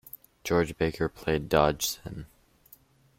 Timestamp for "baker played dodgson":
0.79-2.25